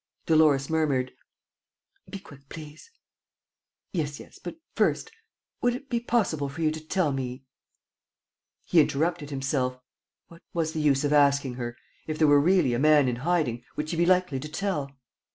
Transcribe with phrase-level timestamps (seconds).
[0.25, 1.11] Dolores murmured:
[2.09, 2.89] "Be quick, please."
[3.93, 5.11] "Yes, yes, but first...
[5.61, 7.43] would it be possible for you to tell me...?"
[8.65, 9.79] He interrupted himself.
[10.27, 11.77] What was the use of asking her?
[12.07, 14.89] If there were really a man in hiding, would she be likely to tell?